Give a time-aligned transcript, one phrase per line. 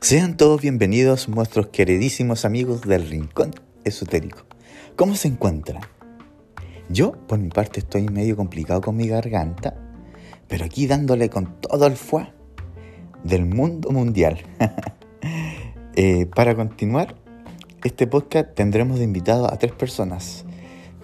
[0.00, 3.52] Sean todos bienvenidos nuestros queridísimos amigos del Rincón
[3.84, 4.44] Esotérico.
[4.96, 5.80] ¿Cómo se encuentran?
[6.88, 9.74] Yo, por mi parte, estoy medio complicado con mi garganta,
[10.48, 12.34] pero aquí dándole con todo el fuá
[13.22, 14.40] del mundo mundial.
[15.96, 17.14] Eh, para continuar,
[17.84, 20.44] este podcast tendremos de invitado a tres personas,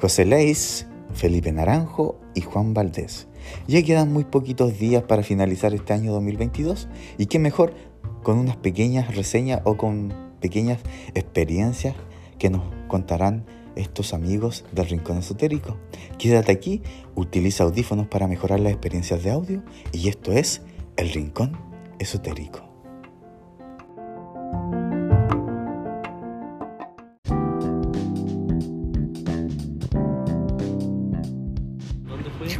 [0.00, 3.28] José Leis, Felipe Naranjo y Juan Valdés.
[3.66, 7.74] Ya quedan muy poquitos días para finalizar este año 2022 y qué mejor
[8.22, 10.80] con unas pequeñas reseñas o con pequeñas
[11.14, 11.94] experiencias
[12.38, 13.44] que nos contarán
[13.76, 15.76] estos amigos del Rincón Esotérico.
[16.18, 16.82] Quédate aquí,
[17.14, 20.62] utiliza audífonos para mejorar las experiencias de audio y esto es
[20.96, 21.56] El Rincón
[21.98, 22.69] Esotérico.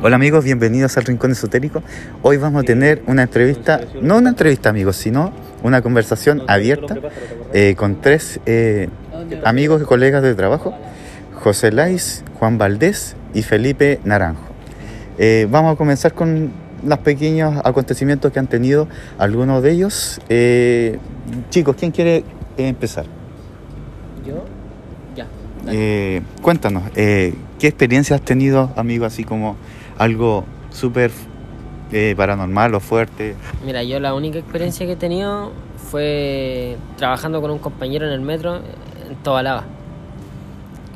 [0.02, 1.82] Hola amigos, bienvenidos al Rincón Esotérico.
[2.20, 5.32] Hoy vamos a tener una entrevista, no una entrevista amigos, sino
[5.62, 6.98] una conversación abierta
[7.54, 8.88] eh, con tres eh,
[9.42, 10.74] amigos y colegas de trabajo,
[11.34, 14.44] José Lais, Juan Valdés y Felipe Naranjo.
[15.16, 16.52] Eh, vamos a comenzar con
[16.84, 18.86] los pequeños acontecimientos que han tenido
[19.18, 20.20] algunos de ellos.
[21.48, 22.22] chicos, ¿quién quiere
[22.58, 23.19] empezar?
[25.64, 26.22] Ya.
[26.42, 29.56] cuéntanos, ¿qué experiencia has tenido, amigo, así como
[29.98, 31.10] algo súper
[31.92, 33.34] eh, paranormal o fuerte?
[33.64, 35.52] Mira, yo la única experiencia que he tenido
[35.90, 39.64] fue trabajando con un compañero en el metro en Tobalaba.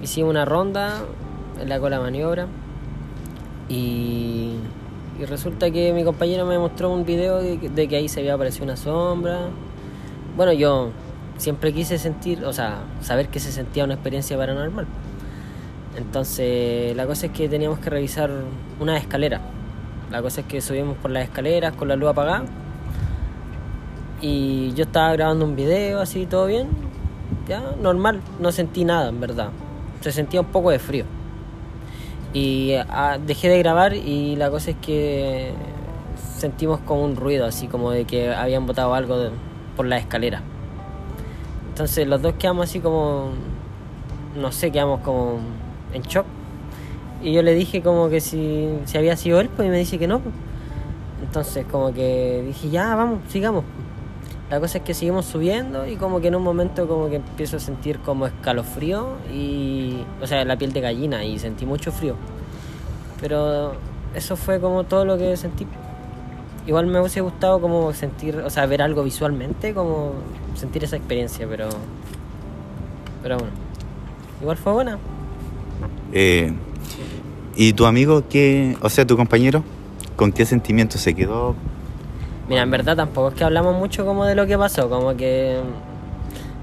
[0.03, 1.03] Hicimos una ronda
[1.61, 2.47] en la cola maniobra
[3.69, 4.53] y,
[5.21, 8.34] y, resulta que mi compañero me mostró un video de, de, que ahí se había
[8.34, 9.49] aparecido una sombra.
[10.37, 10.91] Bueno, yo
[11.37, 14.87] siempre quise sentir, o sea, saber que se sentía una experiencia paranormal.
[15.97, 18.31] Entonces, la cosa es que teníamos que revisar
[18.81, 19.41] una escalera.
[20.11, 22.45] La cosa es que subimos por las escaleras con la luz apagada.
[24.21, 26.69] Y yo estaba grabando un video así, todo bien.
[27.49, 28.21] Ya, normal.
[28.41, 29.50] No sentí nada, en verdad.
[30.00, 31.05] Se sentía un poco de frío.
[32.33, 35.53] Y ah, dejé de grabar y la cosa es que
[36.37, 39.31] sentimos como un ruido, así como de que habían botado algo
[39.77, 40.43] por la escalera.
[41.75, 43.31] Entonces los dos quedamos así como,
[44.37, 45.41] no sé, quedamos como
[45.93, 46.25] en shock.
[47.21, 49.99] Y yo le dije como que si, si había sido él, pues y me dice
[49.99, 50.21] que no.
[50.21, 50.33] Pues.
[51.25, 53.65] Entonces como que dije, ya, vamos, sigamos.
[54.51, 57.57] La cosa es que seguimos subiendo y como que en un momento como que empiezo
[57.57, 59.97] a sentir como escalofrío y...
[60.23, 62.15] O sea, la piel de gallina y sentí mucho frío.
[63.21, 63.73] Pero
[64.15, 65.67] eso fue como todo lo que sentí.
[66.66, 70.12] Igual me hubiese gustado como sentir, o sea, ver algo visualmente, como
[70.54, 71.69] sentir esa experiencia, pero...
[73.22, 73.52] Pero bueno.
[74.41, 74.98] Igual fue buena.
[76.12, 76.52] Eh,
[77.56, 79.62] ¿Y tu amigo, qué, o sea, tu compañero,
[80.16, 81.54] con qué sentimiento se quedó?
[82.48, 85.58] Mira, en verdad tampoco es que hablamos mucho como de lo que pasó, como que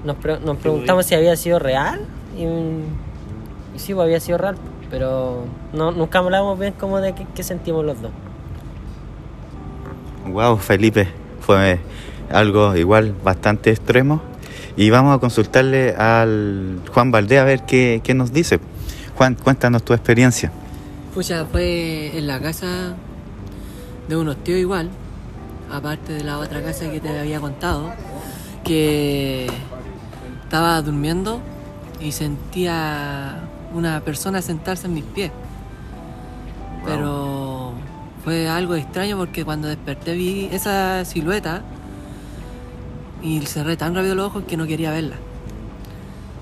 [0.04, 2.00] nos, nos preguntamos si había sido real
[2.36, 4.56] y, y sí, pues había sido real,
[4.90, 8.12] pero no, nunca hablamos bien como de qué, sentimos los dos.
[10.26, 11.08] Wow, Felipe,
[11.40, 11.80] fue
[12.30, 14.22] algo igual bastante extremo.
[14.76, 18.58] Y vamos a consultarle al Juan Valdés a ver qué, qué nos dice.
[19.16, 20.50] Juan, cuéntanos tu experiencia.
[21.14, 22.94] Pucha, fue en la casa
[24.08, 24.90] de unos tíos igual,
[25.70, 27.92] aparte de la otra casa que te había contado,
[28.64, 29.46] que
[30.44, 31.40] estaba durmiendo
[32.00, 33.40] y sentía
[33.74, 35.30] una persona sentarse en mis pies.
[36.84, 37.41] Pero
[38.24, 41.62] fue algo extraño porque cuando desperté vi esa silueta
[43.22, 45.16] y cerré tan rápido los ojos que no quería verla.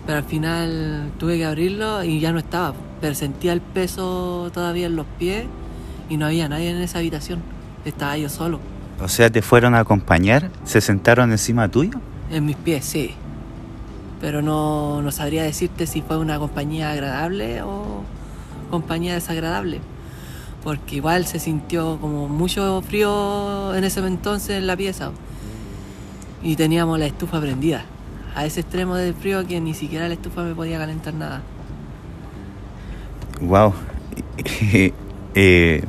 [0.07, 2.75] Pero al final tuve que abrirlo y ya no estaba.
[3.01, 5.45] Pero sentía el peso todavía en los pies
[6.09, 7.41] y no había nadie en esa habitación.
[7.85, 8.61] Estaba yo solo.
[9.01, 10.51] O sea, ¿te fueron a acompañar?
[10.65, 11.99] ¿Se sentaron encima tuyo?
[12.31, 13.15] En mis pies, sí.
[14.21, 18.03] Pero no, no sabría decirte si fue una compañía agradable o
[18.71, 19.81] compañía desagradable.
[20.63, 25.13] Porque igual se sintió como mucho frío en ese entonces en la pieza.
[26.43, 27.85] Y teníamos la estufa prendida
[28.35, 31.43] a ese extremo del frío que ni siquiera la estufa me podía calentar nada.
[33.41, 33.75] Wow.
[35.33, 35.85] Eh,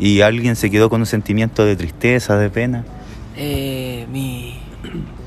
[0.00, 2.84] ¿Y alguien se quedó con un sentimiento de tristeza, de pena?
[3.36, 4.58] Eh, mi,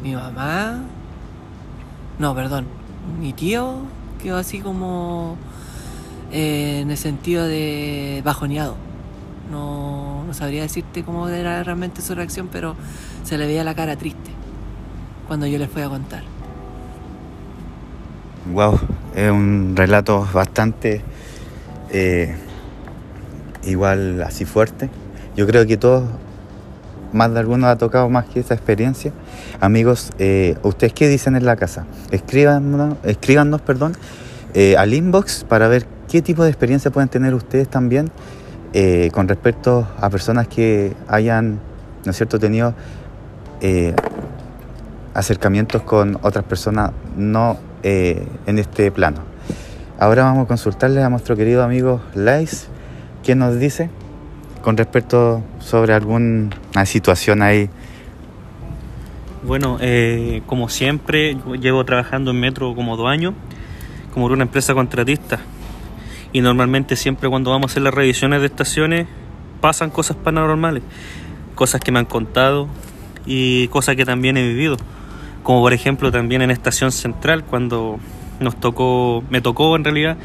[0.03, 0.83] mi mamá.
[2.19, 2.65] No, perdón.
[3.21, 3.83] Mi tío
[4.21, 5.37] quedó así como
[6.31, 8.75] eh, en el sentido de bajoneado.
[9.53, 12.75] No, sabría decirte cómo era realmente su reacción, pero
[13.23, 14.31] se le veía la cara triste
[15.27, 16.23] cuando yo les fui a contar.
[18.51, 18.79] Wow,
[19.15, 21.03] es un relato bastante
[21.91, 22.35] eh,
[23.63, 24.89] igual así fuerte.
[25.37, 26.03] Yo creo que todos,
[27.13, 29.13] más de algunos ha tocado más que esa experiencia.
[29.61, 31.85] Amigos, eh, ¿ustedes qué dicen en la casa?
[32.09, 33.93] Escríbanos, escríbanos perdón,
[34.55, 38.11] eh, al inbox para ver qué tipo de experiencia pueden tener ustedes también
[38.73, 41.59] eh, con respecto a personas que hayan,
[42.05, 42.73] ¿no es cierto?, tenido
[43.61, 43.95] eh,
[45.13, 49.19] acercamientos con otras personas no eh, en este plano.
[49.99, 52.67] Ahora vamos a consultarle a nuestro querido amigo Lais,
[53.23, 53.89] ¿qué nos dice
[54.63, 56.49] con respecto sobre alguna
[56.85, 57.69] situación ahí.
[59.45, 59.77] Bueno,
[60.45, 63.33] como siempre, llevo trabajando en Metro como dos años,
[64.13, 65.39] como una empresa contratista.
[66.33, 69.07] Y normalmente siempre cuando vamos a hacer las revisiones de estaciones
[69.61, 70.83] pasan cosas paranormales,
[71.55, 72.67] cosas que me han contado
[73.25, 74.77] y cosas que también he vivido.
[75.43, 77.99] Como por ejemplo también en Estación Central cuando
[78.39, 80.17] nos tocó, me tocó en realidad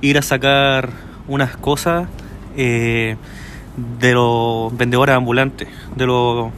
[0.00, 0.90] ir a sacar
[1.26, 2.08] unas cosas
[2.56, 3.16] eh,
[4.00, 6.50] de los vendedores ambulantes, de los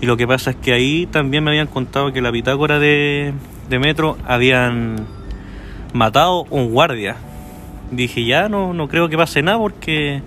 [0.00, 3.32] y lo que pasa es que ahí también me habían contado que la bitácora de,
[3.70, 5.06] de metro habían
[5.94, 7.16] matado un guardia.
[7.90, 10.22] Dije, ya no, no creo que pase nada porque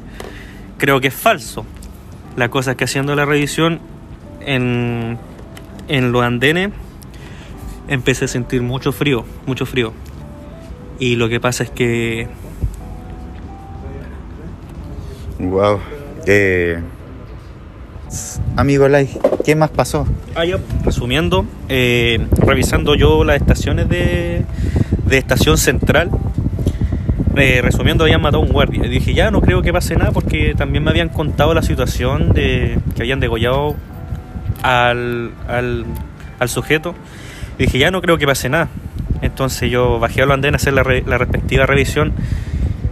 [0.77, 1.65] creo que es falso.
[2.36, 3.80] La cosa es que haciendo la revisión
[4.42, 5.18] en,
[5.88, 6.71] en los andenes
[7.88, 9.94] empecé a sentir mucho frío, mucho frío.
[11.00, 12.27] Y lo que pasa es que
[15.39, 15.80] Wow.
[16.25, 16.80] Eh,
[18.56, 20.07] amigo Lais, ¿qué más pasó?
[20.36, 24.45] Ah, ya, resumiendo, eh, revisando yo las estaciones de,
[25.06, 26.09] de estación central,
[27.39, 28.86] eh, resumiendo, habían matado a un guardia.
[28.86, 32.34] Y dije, ya no creo que pase nada porque también me habían contado la situación
[32.34, 33.75] de que habían degollado
[34.63, 35.86] al, al,
[36.39, 36.95] al sujeto.
[37.57, 38.69] Y dije, ya no creo que pase nada.
[39.22, 42.13] Entonces yo bajé a los andenes a hacer la, re- la respectiva revisión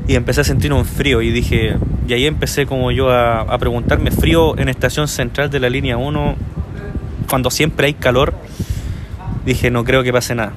[0.08, 1.76] y empecé a sentir un frío y dije,
[2.08, 5.98] y ahí empecé como yo a, a preguntarme, frío en estación central de la línea
[5.98, 6.36] 1,
[7.30, 8.34] cuando siempre hay calor,
[9.46, 10.54] dije, no creo que pase nada.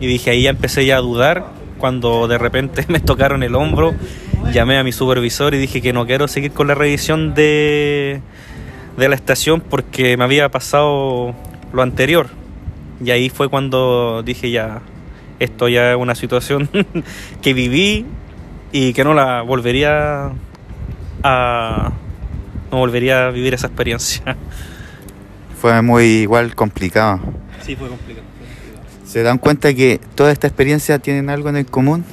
[0.00, 1.46] Y dije, ahí ya empecé ya a dudar,
[1.78, 3.94] cuando de repente me tocaron el hombro,
[4.52, 8.20] llamé a mi supervisor y dije que no quiero seguir con la revisión de,
[8.96, 11.34] de la estación porque me había pasado
[11.72, 12.28] lo anterior.
[13.04, 14.80] Y ahí fue cuando dije ya,
[15.38, 16.68] esto ya es una situación
[17.42, 18.06] que viví
[18.72, 20.32] y que no la volvería
[21.22, 21.92] a
[22.70, 24.36] no volvería a vivir esa experiencia.
[25.60, 27.20] Fue muy igual complicado.
[27.62, 28.25] Sí, fue complicado.
[29.16, 32.04] ¿Se dan cuenta que toda esta experiencia tienen algo en el común?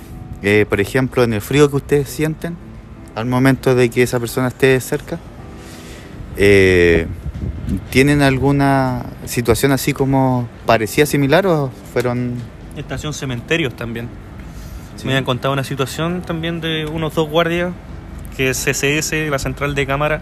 [0.41, 2.55] Eh, por ejemplo, en el frío que ustedes sienten
[3.13, 5.19] al momento de que esa persona esté cerca.
[6.37, 7.07] Eh,
[7.89, 12.35] ¿Tienen alguna situación así como parecía similar o fueron...
[12.77, 14.07] Estación cementerios también.
[15.03, 17.73] Me habían contado una situación también de unos dos guardias
[18.37, 20.21] que CCS, la central de cámara,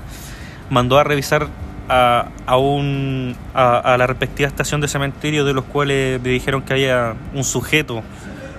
[0.71, 1.47] mandó a revisar
[1.91, 7.15] a, un, a, la respectiva estación de cementerio de los cuales le dijeron que había
[7.33, 8.01] un sujeto,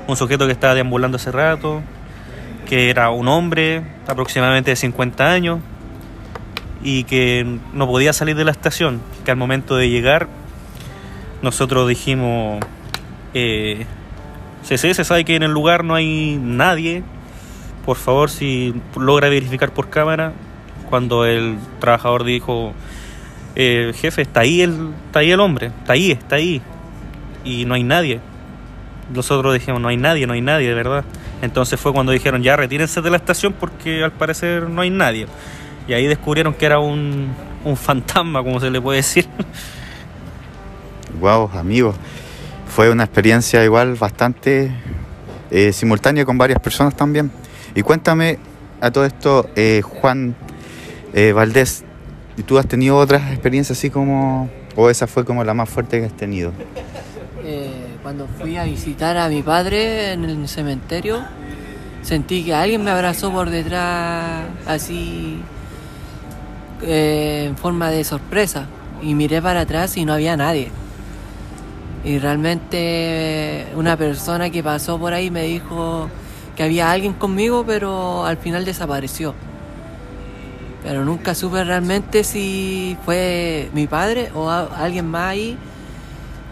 [0.07, 1.81] un sujeto que estaba deambulando hace rato,
[2.69, 5.61] que era un hombre aproximadamente de 50 años
[6.83, 10.29] y que no podía salir de la estación, que al momento de llegar
[11.41, 12.61] nosotros dijimos,
[13.33, 13.87] eh,
[14.63, 17.03] CCS sabe que en el lugar no hay nadie,
[17.87, 20.35] por favor si logra verificar por cámara,
[20.91, 22.75] cuando el trabajador dijo,
[23.55, 26.63] eh, jefe, está ahí, el, está ahí el hombre, está ahí, está ahí,
[27.45, 28.21] y no hay nadie.
[29.13, 31.05] Nosotros dijimos, no hay nadie, no hay nadie, de verdad.
[31.43, 35.27] Entonces fue cuando dijeron, ya retírense de la estación porque al parecer no hay nadie.
[35.89, 39.27] Y ahí descubrieron que era un, un fantasma, como se le puede decir.
[41.21, 41.95] Wow, amigos.
[42.67, 44.73] Fue una experiencia igual bastante
[45.51, 47.31] eh, simultánea con varias personas también.
[47.75, 48.39] Y cuéntame
[48.81, 50.35] a todo esto, eh, Juan
[51.13, 51.85] eh, Valdés,
[52.37, 56.01] ¿y ¿tú has tenido otras experiencias así como, o esa fue como la más fuerte
[56.01, 56.53] que has tenido?
[57.45, 57.71] Eh,
[58.03, 61.23] cuando fui a visitar a mi padre en el cementerio,
[62.03, 65.41] sentí que alguien me abrazó por detrás, así
[66.83, 68.67] eh, en forma de sorpresa.
[69.03, 70.71] Y miré para atrás y no había nadie.
[72.05, 76.09] Y realmente una persona que pasó por ahí me dijo
[76.57, 79.35] que había alguien conmigo, pero al final desapareció.
[80.83, 85.57] Pero nunca supe realmente si fue mi padre o alguien más ahí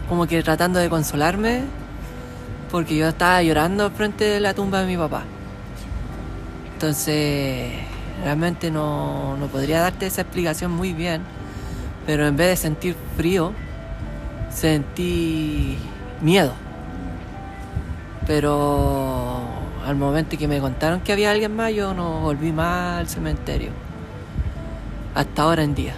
[0.09, 1.63] como que tratando de consolarme
[2.71, 5.25] porque yo estaba llorando frente de la tumba de mi papá.
[6.75, 7.73] Entonces,
[8.23, 11.23] realmente no, no podría darte esa explicación muy bien,
[12.07, 13.53] pero en vez de sentir frío,
[14.51, 15.77] sentí
[16.21, 16.53] miedo.
[18.27, 19.41] Pero
[19.85, 23.90] al momento que me contaron que había alguien más, yo no volví más al cementerio.
[25.15, 25.95] Hasta ahora en día.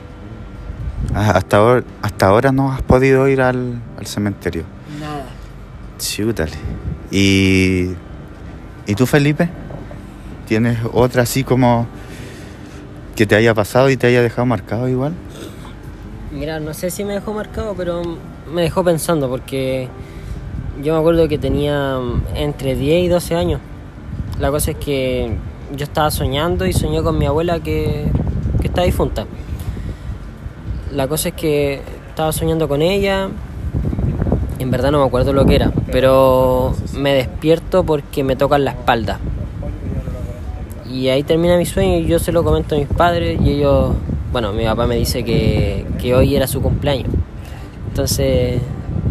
[1.15, 4.65] Ah, Hasta ahora, hasta ahora no has podido ir al, al cementerio.
[5.01, 5.27] Nada.
[5.99, 6.53] Chútale.
[7.11, 7.91] ¿Y,
[8.87, 9.49] ¿Y tú, Felipe?
[10.47, 11.87] ¿Tienes otra así como
[13.17, 15.13] que te haya pasado y te haya dejado marcado igual?
[16.33, 18.03] Mira, no sé si me dejó marcado, pero
[18.53, 19.89] me dejó pensando porque
[20.83, 21.99] yo me acuerdo que tenía
[22.35, 23.61] entre 10 y 12 años.
[24.41, 25.37] La cosa es que
[25.77, 28.11] yo estaba soñando y soñé con mi abuela que,
[28.63, 29.27] que está difunta.
[30.93, 33.29] La cosa es que estaba soñando con ella.
[34.59, 38.71] En verdad no me acuerdo lo que era, pero me despierto porque me tocan la
[38.71, 39.19] espalda.
[40.89, 43.93] Y ahí termina mi sueño y yo se lo comento a mis padres y ellos,
[44.31, 47.09] bueno, mi papá me dice que, que hoy era su cumpleaños.
[47.89, 48.61] Entonces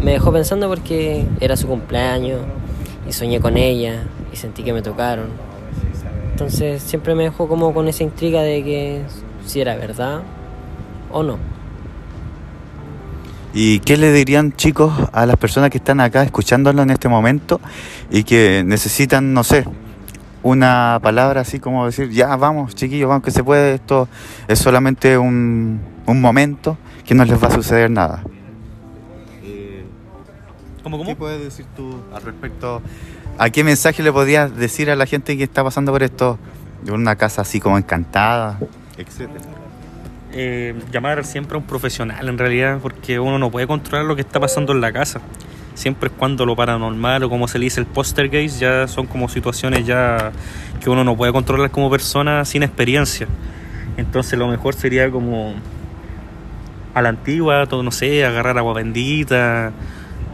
[0.02, 2.40] me dejó pensando porque era su cumpleaños
[3.06, 5.26] y soñé con ella y sentí que me tocaron.
[6.30, 9.02] Entonces siempre me dejó como con esa intriga de que
[9.46, 10.22] si era verdad
[11.10, 11.38] o no.
[13.54, 17.60] ¿Y qué le dirían, chicos, a las personas que están acá escuchándolo en este momento
[18.10, 19.66] y que necesitan, no sé,
[20.42, 24.08] una palabra así como decir, ya vamos, chiquillos, vamos que se puede, esto
[24.48, 28.22] es solamente un, un momento, que no les va a suceder nada?
[30.82, 31.10] ¿Cómo, cómo?
[31.10, 32.82] ¿Qué puedes decir tú al respecto?
[33.38, 36.38] ¿A qué mensaje le podrías decir a la gente que está pasando por esto?
[36.82, 38.58] De una casa así como encantada,
[38.98, 39.44] etcétera.
[40.34, 44.22] eh, llamar siempre a un profesional en realidad, porque uno no puede controlar lo que
[44.22, 45.20] está pasando en la casa.
[45.74, 49.28] Siempre es cuando lo paranormal o como se le dice el poltergeist ya son como
[49.28, 50.32] situaciones ya
[50.82, 53.26] que uno no puede controlar como persona sin experiencia.
[53.96, 55.54] Entonces lo mejor sería como
[56.94, 59.72] a la antigua, todo no sé, agarrar agua bendita,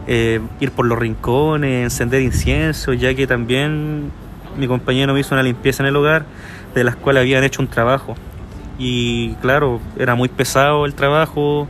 [0.07, 4.11] eh, ir por los rincones, encender incienso, ya que también
[4.57, 6.25] mi compañero me hizo una limpieza en el hogar
[6.75, 8.15] de las cuales habían hecho un trabajo.
[8.79, 11.67] Y claro, era muy pesado el trabajo,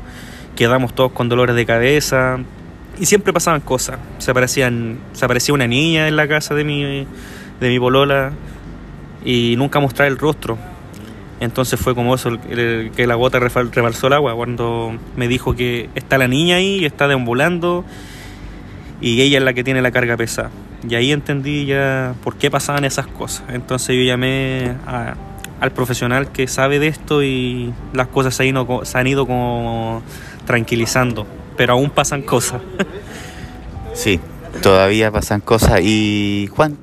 [0.56, 2.38] quedamos todos con dolores de cabeza
[3.00, 3.98] y siempre pasaban cosas.
[4.20, 8.32] Se, aparecían, se aparecía una niña en la casa de mi, de mi polola
[9.26, 10.58] y nunca mostraba el rostro.
[11.40, 12.38] Entonces fue como eso,
[12.96, 17.08] que la gota rebalsó el agua cuando me dijo que está la niña ahí, está
[17.08, 17.86] deambulando
[19.02, 20.52] y ella es la que tiene la carga pesada.
[20.88, 23.44] Y ahí entendí ya por qué pasaban esas cosas.
[23.50, 25.16] Entonces yo llamé a-
[25.60, 29.26] al profesional que sabe de esto y las cosas se han ido, se han ido
[29.26, 30.02] como
[30.46, 31.26] tranquilizando,
[31.58, 32.62] pero aún pasan cosas.
[33.92, 34.20] Sí,
[34.62, 35.82] todavía pasan cosas.
[35.84, 36.78] Y Juan,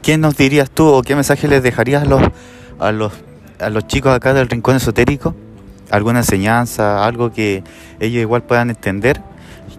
[0.00, 2.22] ¿qué nos dirías tú o qué mensaje les dejarías a los,
[2.78, 3.12] a los,
[3.60, 5.34] a los chicos acá del Rincón Esotérico?
[5.90, 7.62] ¿Alguna enseñanza, algo que
[8.00, 9.20] ellos igual puedan entender?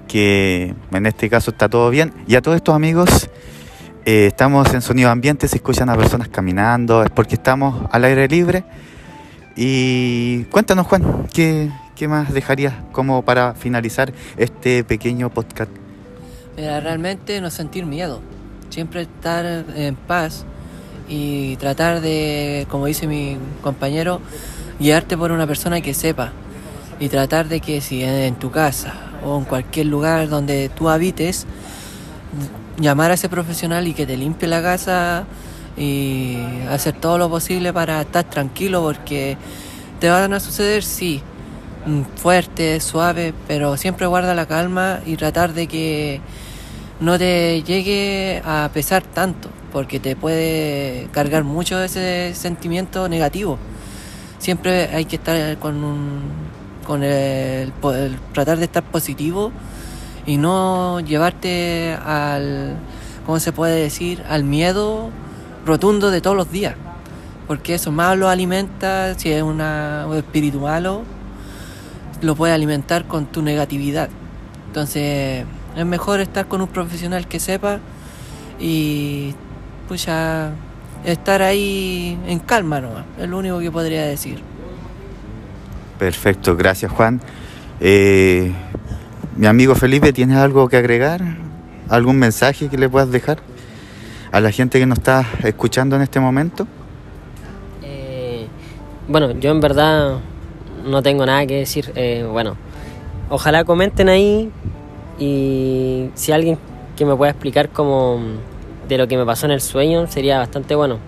[0.07, 2.13] Que en este caso está todo bien.
[2.27, 3.29] Y a todos estos amigos,
[4.05, 8.27] eh, estamos en sonido ambiente, se escuchan a personas caminando, es porque estamos al aire
[8.27, 8.65] libre.
[9.55, 15.71] Y cuéntanos, Juan, ¿qué, qué más dejarías como para finalizar este pequeño podcast?
[16.57, 18.19] Mira, realmente no sentir miedo.
[18.69, 19.45] Siempre estar
[19.75, 20.45] en paz
[21.07, 24.19] y tratar de, como dice mi compañero,
[24.79, 26.33] guiarte por una persona que sepa.
[26.99, 28.93] Y tratar de que si en tu casa
[29.23, 31.45] o en cualquier lugar donde tú habites,
[32.77, 35.25] llamar a ese profesional y que te limpie la casa
[35.77, 36.37] y
[36.69, 39.37] hacer todo lo posible para estar tranquilo porque
[39.99, 41.21] te van a suceder, sí,
[41.85, 46.21] mm, fuerte, suave, pero siempre guarda la calma y tratar de que
[46.99, 53.57] no te llegue a pesar tanto, porque te puede cargar mucho ese sentimiento negativo.
[54.39, 56.21] Siempre hay que estar con un,
[56.85, 59.51] con el, el tratar de estar positivo
[60.25, 62.75] y no llevarte al,
[63.25, 64.23] ¿cómo se puede decir?
[64.29, 65.09] Al miedo
[65.65, 66.75] rotundo de todos los días.
[67.47, 71.03] Porque eso más lo alimenta, si es una, un espíritu malo,
[72.21, 74.09] lo puede alimentar con tu negatividad.
[74.67, 77.79] Entonces es mejor estar con un profesional que sepa
[78.59, 79.33] y
[79.87, 80.51] pucha,
[81.03, 84.39] estar ahí en calma nomás, es lo único que podría decir.
[85.99, 87.21] Perfecto, gracias Juan.
[87.79, 88.51] Eh,
[89.35, 91.21] mi amigo Felipe, ¿tienes algo que agregar?
[91.89, 93.39] ¿Algún mensaje que le puedas dejar
[94.31, 96.67] a la gente que nos está escuchando en este momento?
[97.81, 98.47] Eh,
[99.07, 100.17] bueno, yo en verdad
[100.85, 101.91] no tengo nada que decir.
[101.95, 102.55] Eh, bueno,
[103.29, 104.51] ojalá comenten ahí
[105.19, 106.57] y si alguien
[106.95, 108.19] que me pueda explicar como
[108.87, 110.99] de lo que me pasó en el sueño sería bastante bueno.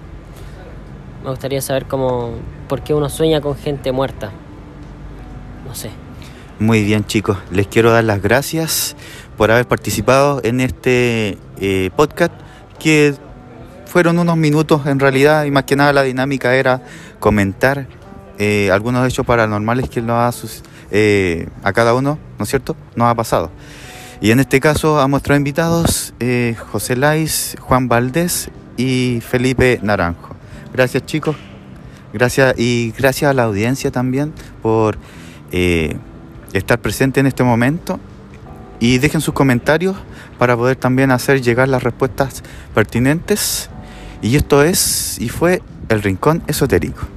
[1.24, 2.32] Me gustaría saber cómo
[2.67, 4.32] por qué uno sueña con gente muerta.
[5.67, 6.04] No sé.
[6.59, 8.95] Muy bien chicos, les quiero dar las gracias
[9.38, 12.31] por haber participado en este eh, podcast
[12.79, 13.13] que
[13.88, 16.81] fueron unos minutos en realidad y más que nada la dinámica era
[17.19, 17.88] comentar
[18.38, 22.75] eh, algunos hechos paranormales que nos ha, sus- eh, a cada uno, ¿no es cierto?,
[22.95, 23.51] nos ha pasado.
[24.21, 26.13] Y en este caso a nuestros invitados,
[26.71, 30.35] José Lais, Juan Valdés y Felipe Naranjo.
[30.74, 31.35] Gracias chicos,
[32.13, 34.97] gracias y gracias a la audiencia también por
[36.57, 38.00] estar presente en este momento
[38.79, 39.95] y dejen sus comentarios
[40.38, 42.43] para poder también hacer llegar las respuestas
[42.74, 43.69] pertinentes.
[44.21, 47.14] Y esto es y fue el Rincón Esotérico.